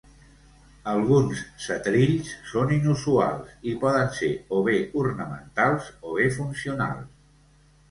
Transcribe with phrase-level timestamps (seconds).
[0.93, 7.09] Alguns setrills són inusuals, i poden ser o bé ornamentals o bé funcionals.